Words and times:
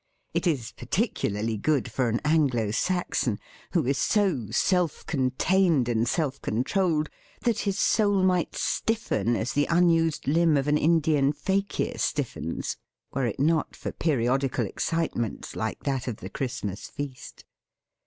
It 0.33 0.47
is 0.47 0.71
particularly 0.71 1.57
good 1.57 1.91
for 1.91 2.09
an 2.09 2.21
Anglo 2.25 2.71
Saxon, 2.71 3.37
who 3.73 3.85
is 3.85 3.99
so 3.99 4.47
self 4.49 5.05
contained 5.05 5.87
and 5.87 6.07
self 6.07 6.41
controlled 6.41 7.07
that 7.41 7.59
his 7.59 7.77
soul 7.77 8.23
might 8.23 8.55
stiffen 8.55 9.35
as 9.35 9.53
the 9.53 9.67
un 9.69 9.89
used 9.91 10.27
limb 10.27 10.57
of 10.57 10.67
an 10.67 10.79
Indian 10.79 11.31
fakir 11.33 11.99
stif 11.99 12.29
fens, 12.29 12.77
were 13.13 13.27
it 13.27 13.39
not 13.39 13.75
for 13.75 13.91
periodical 13.91 14.65
excite 14.65 15.15
ments 15.15 15.55
like 15.55 15.83
that 15.83 16.07
of 16.07 16.15
the 16.15 16.31
Christmas 16.31 16.87
feast. 16.89 17.45